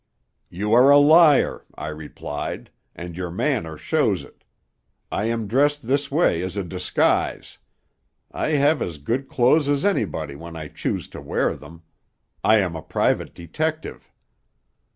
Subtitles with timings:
[0.49, 4.43] "'You are a liar,' I replied, 'and your manner shows it.
[5.11, 7.59] I am dressed this way as a disguise.
[8.31, 11.83] I have as good clothes as anybody when I choose to wear them.
[12.43, 14.11] I am a private detective.'